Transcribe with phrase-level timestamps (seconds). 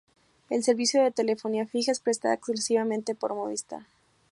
[0.49, 3.85] El servicio de telefonía fija es prestado exclusivamente por Movistar.